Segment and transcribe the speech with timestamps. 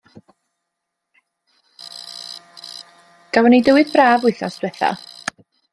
[3.37, 4.95] Gafo' ni dywydd braf wythnos ddwytha'.